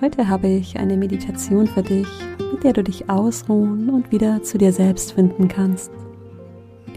[0.00, 2.06] Heute habe ich eine Meditation für dich,
[2.52, 5.90] mit der du dich ausruhen und wieder zu dir selbst finden kannst.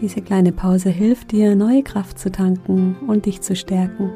[0.00, 4.12] Diese kleine Pause hilft dir, neue Kraft zu tanken und dich zu stärken.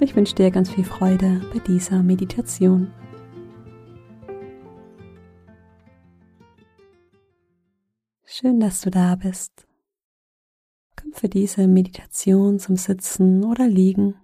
[0.00, 2.92] Ich wünsche dir ganz viel Freude bei dieser Meditation.
[8.24, 9.64] Schön, dass du da bist.
[11.00, 14.16] Komm für diese Meditation zum Sitzen oder Liegen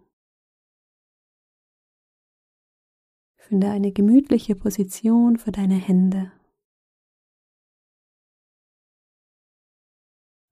[3.51, 6.31] Finde eine gemütliche Position für deine Hände.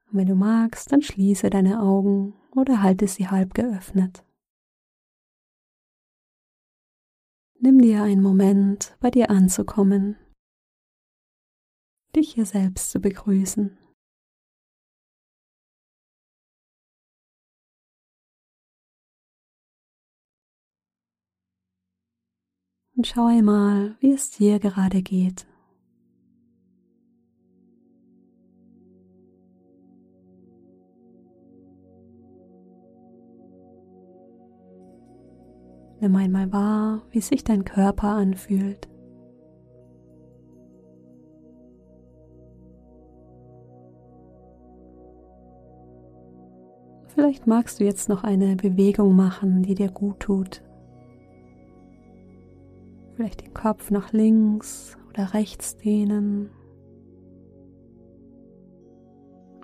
[0.07, 4.25] Und wenn du magst, dann schließe deine Augen oder halte sie halb geöffnet.
[7.61, 10.17] Nimm dir einen Moment, bei dir anzukommen,
[12.17, 13.79] dich hier selbst zu begrüßen.
[22.99, 25.47] Und schau einmal, wie es dir gerade geht.
[36.01, 38.89] Nimm einmal wahr, wie sich dein Körper anfühlt.
[47.07, 50.63] Vielleicht magst du jetzt noch eine Bewegung machen, die dir gut tut.
[53.19, 56.51] Vielleicht den Kopf nach links oder rechts dehnen.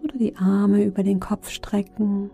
[0.02, 2.32] Oder die Arme über den Kopf strecken.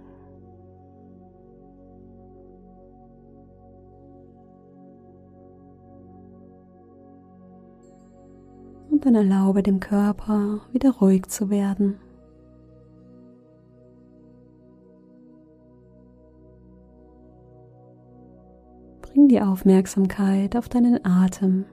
[8.91, 11.99] Und dann erlaube dem Körper wieder ruhig zu werden.
[19.31, 21.65] Die Aufmerksamkeit auf deinen Atem.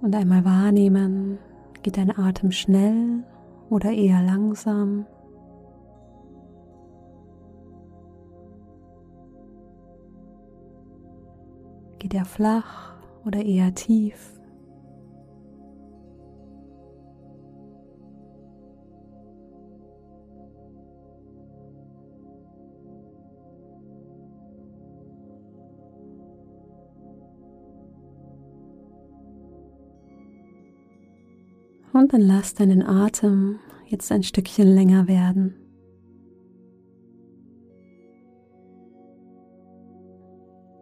[0.00, 1.38] Und einmal wahrnehmen,
[1.84, 3.22] geht dein Atem schnell
[3.70, 5.06] oder eher langsam.
[12.00, 14.41] Geht er flach oder eher tief?
[31.92, 35.54] Und dann lass deinen Atem jetzt ein Stückchen länger werden.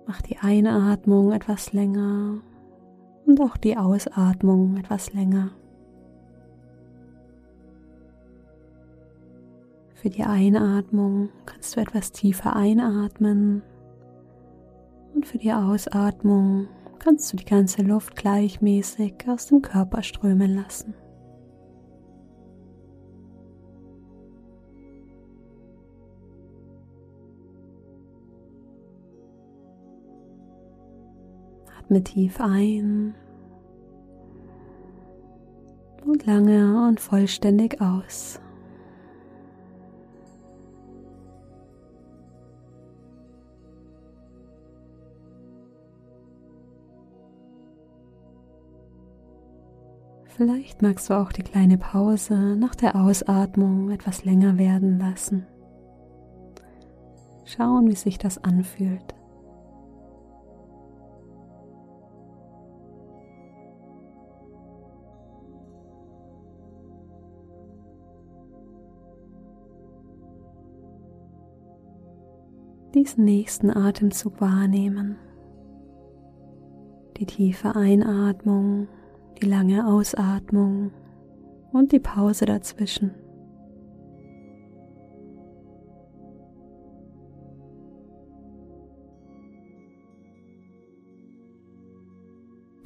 [0.06, 2.40] Mach die Einatmung etwas länger
[3.26, 5.50] und auch die Ausatmung etwas länger.
[9.94, 13.62] Für die Einatmung kannst du etwas tiefer einatmen
[15.14, 16.68] und für die Ausatmung
[17.00, 20.94] kannst du die ganze Luft gleichmäßig aus dem Körper strömen lassen.
[31.78, 33.14] Atme tief ein
[36.04, 38.40] und lange und vollständig aus.
[50.40, 55.46] Vielleicht magst du auch die kleine Pause nach der Ausatmung etwas länger werden lassen.
[57.44, 59.14] Schauen, wie sich das anfühlt.
[72.94, 75.16] Diesen nächsten Atemzug wahrnehmen.
[77.18, 78.88] Die tiefe Einatmung
[79.40, 80.92] die lange Ausatmung
[81.72, 83.14] und die Pause dazwischen.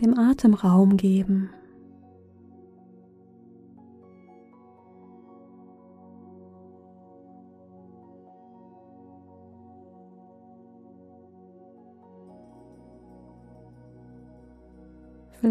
[0.00, 1.50] Dem Atem Raum geben.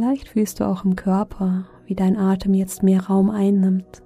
[0.03, 4.03] Vielleicht fühlst du auch im Körper, wie dein Atem jetzt mehr Raum einnimmt.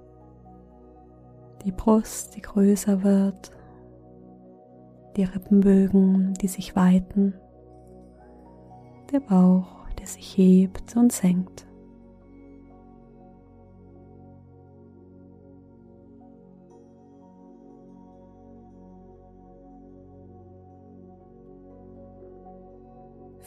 [1.65, 3.49] Die Brust, die größer wird,
[5.15, 7.33] die Rippenbögen, die sich weiten,
[9.11, 11.66] der Bauch, der sich hebt und senkt.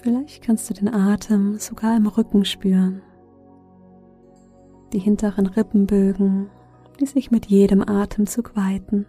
[0.03, 3.03] Vielleicht kannst du den Atem sogar im Rücken spüren.
[4.95, 6.49] Die hinteren Rippenbögen,
[6.99, 9.05] die sich mit jedem Atemzug weiten.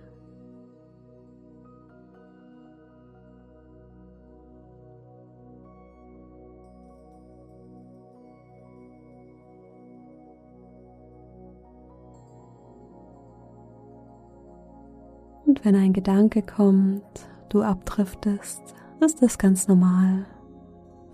[15.45, 17.01] Und wenn ein Gedanke kommt,
[17.47, 18.61] du abdriftest,
[18.99, 20.25] ist das ganz normal.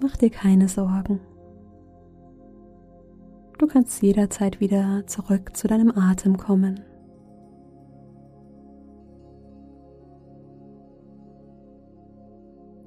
[0.01, 1.19] Mach dir keine Sorgen.
[3.57, 6.81] Du kannst jederzeit wieder zurück zu deinem Atem kommen.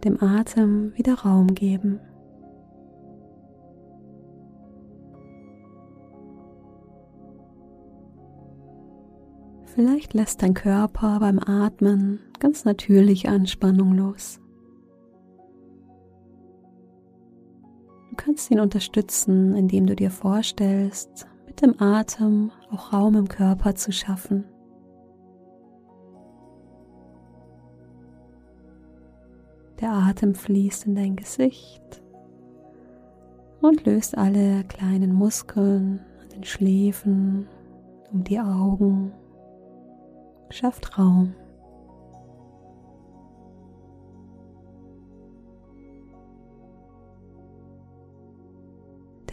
[0.05, 2.01] Dem Atem wieder Raum geben.
[9.75, 14.41] Vielleicht lässt dein Körper beim Atmen ganz natürlich Anspannung los.
[18.17, 23.93] Kannst ihn unterstützen, indem du dir vorstellst, mit dem Atem auch Raum im Körper zu
[23.93, 24.45] schaffen.
[29.81, 32.03] Der Atem fließt in dein Gesicht
[33.61, 37.49] und löst alle kleinen Muskeln an den Schläfen,
[38.13, 39.13] um die Augen,
[40.51, 41.35] schafft Raum.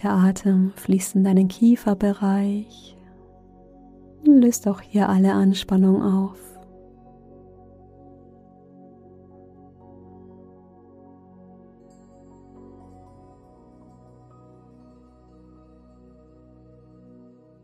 [0.04, 2.96] Der Atem fließt in deinen Kieferbereich
[4.26, 6.38] und löst auch hier alle Anspannung auf.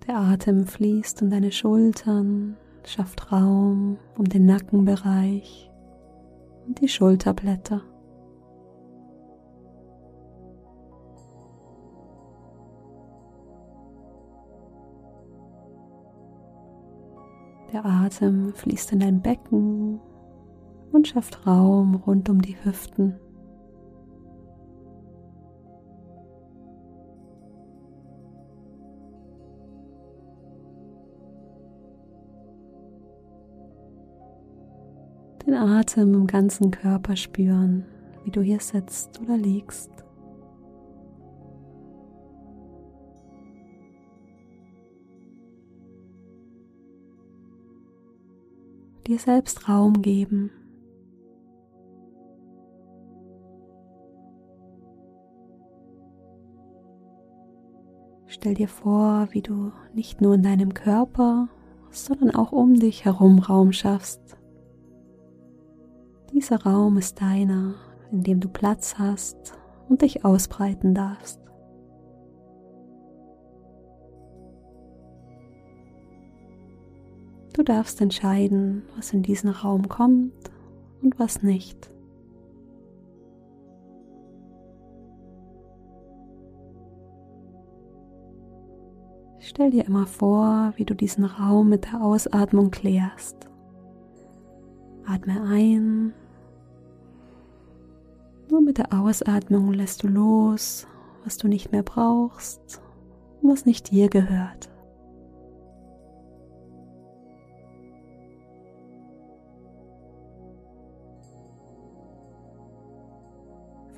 [0.07, 5.71] Der Atem fließt in deine Schultern, schafft Raum um den Nackenbereich
[6.65, 7.81] und die Schulterblätter.
[17.74, 20.00] Der Atem fließt in dein Becken
[20.92, 23.16] und schafft Raum rund um die Hüften.
[35.48, 37.86] Den Atem im ganzen Körper spüren,
[38.24, 40.03] wie du hier sitzt oder liegst.
[49.08, 50.52] Dir selbst Raum geben.
[58.28, 61.50] Stell dir vor, wie du nicht nur in deinem Körper,
[61.92, 64.38] sondern auch um dich herum Raum schaffst.
[66.34, 67.76] Dieser Raum ist deiner,
[68.12, 69.54] in dem du Platz hast
[69.88, 71.43] und dich ausbreiten darfst.
[77.64, 80.34] Du darfst entscheiden, was in diesen Raum kommt
[81.02, 81.90] und was nicht.
[89.40, 93.50] Stell dir immer vor, wie du diesen Raum mit der Ausatmung klärst.
[95.06, 96.14] Atme ein.
[98.52, 100.86] Nur mit der Ausatmung lässt du los,
[101.24, 102.82] was du nicht mehr brauchst
[103.42, 104.72] und was nicht dir gehört.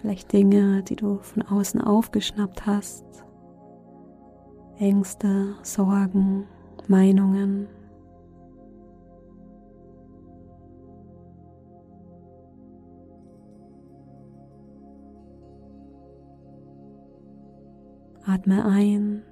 [0.05, 3.03] Vielleicht Dinge, die du von außen aufgeschnappt hast,
[4.77, 6.45] Ängste, Sorgen,
[6.87, 7.67] Meinungen.
[18.27, 19.23] Atme ein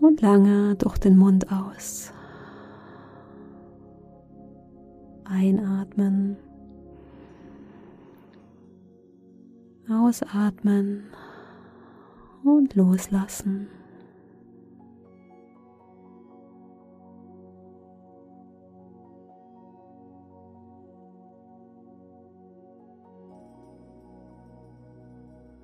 [0.00, 2.14] und lange durch den Mund aus.
[5.24, 6.38] Einatmen.
[9.90, 11.04] Ausatmen
[12.42, 13.68] und loslassen.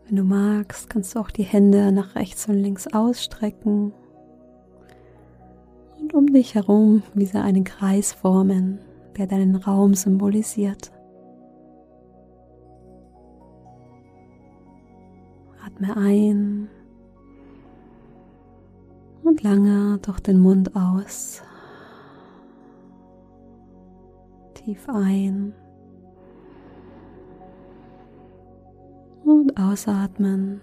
[0.07, 3.93] Wenn du magst, kannst du auch die Hände nach rechts und links ausstrecken
[5.99, 8.79] und um dich herum wie so einen Kreis formen,
[9.17, 10.93] der deinen Raum symbolisiert.
[15.83, 16.69] Atme ein
[19.25, 21.43] und lange durch den Mund aus.
[24.55, 25.55] Tief ein
[29.25, 30.61] und ausatmen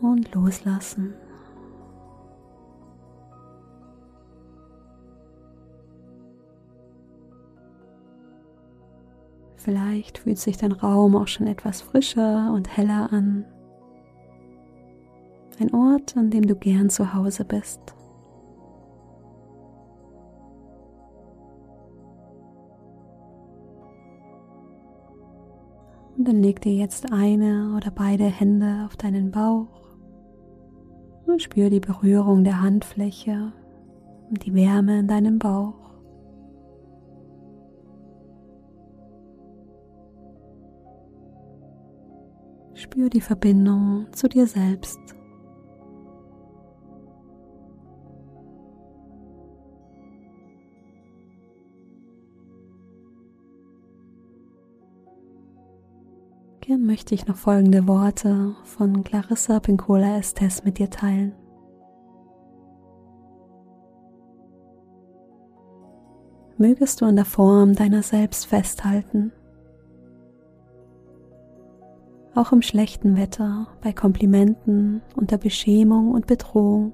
[0.00, 1.14] und loslassen.
[9.56, 13.44] Vielleicht fühlt sich dein Raum auch schon etwas frischer und heller an.
[15.60, 17.80] Ein Ort, an dem du gern zu Hause bist.
[26.16, 29.66] Und dann leg dir jetzt eine oder beide Hände auf deinen Bauch
[31.26, 33.52] und spür die Berührung der Handfläche
[34.30, 35.74] und die Wärme in deinem Bauch.
[42.74, 45.17] Spür die Verbindung zu dir selbst.
[56.68, 61.32] Gern möchte ich noch folgende Worte von Clarissa Pincola Estes mit dir teilen.
[66.58, 69.32] Mögest du an der Form deiner selbst festhalten.
[72.34, 76.92] Auch im schlechten Wetter, bei Komplimenten, unter Beschämung und Bedrohung.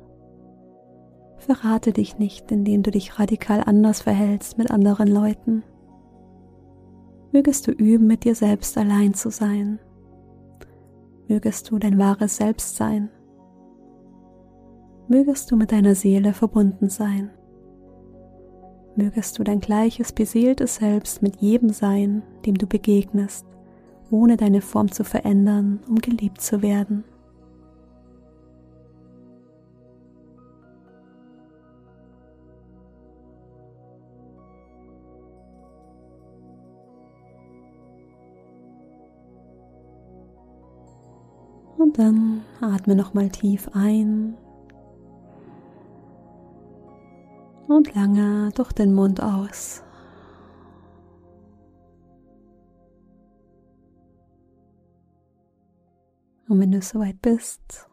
[1.39, 5.65] Verrate dich nicht, indem du dich radikal anders verhältst mit anderen Leuten
[7.35, 9.81] mögest du üben, mit dir selbst allein zu sein.
[11.29, 13.11] Mögest du dein wahres Selbst sein.
[15.09, 17.31] Mögest du mit deiner Seele verbunden sein.
[18.95, 23.45] Mögest du dein gleiches beseeltes Selbst mit jedem sein, dem du begegnest,
[24.11, 27.03] ohne deine Form zu verändern, um geliebt zu werden.
[41.95, 44.37] Dann atme nochmal tief ein
[47.69, 49.83] und lange durch den Mund aus.
[56.49, 57.89] Und wenn du soweit bist,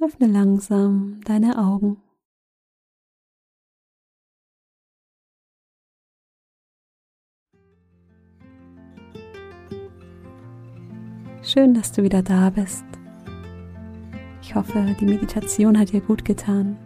[0.00, 2.00] öffne langsam deine Augen.
[11.42, 12.84] Schön, dass du wieder da bist.
[14.54, 16.76] Ich hoffe, die Meditation hat dir gut getan.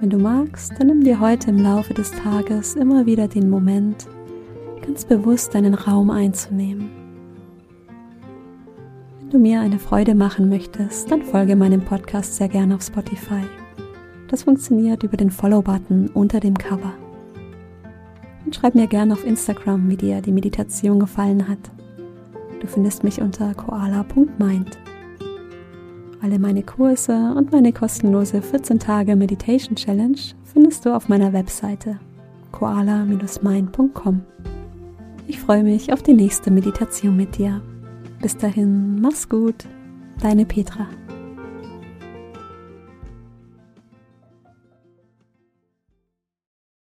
[0.00, 4.06] Wenn du magst, dann nimm dir heute im Laufe des Tages immer wieder den Moment,
[4.80, 6.88] ganz bewusst deinen Raum einzunehmen.
[9.20, 13.42] Wenn du mir eine Freude machen möchtest, dann folge meinem Podcast sehr gerne auf Spotify.
[14.28, 16.94] Das funktioniert über den Follow-Button unter dem Cover.
[18.46, 21.70] Und schreib mir gerne auf Instagram, wie dir die Meditation gefallen hat.
[22.62, 24.78] Du findest mich unter koala.mind.
[26.22, 31.98] Alle meine Kurse und meine kostenlose 14 Tage Meditation Challenge findest du auf meiner Webseite
[32.52, 34.22] koala-mind.com.
[35.26, 37.60] Ich freue mich auf die nächste Meditation mit dir.
[38.22, 39.66] Bis dahin, mach's gut,
[40.22, 40.86] deine Petra.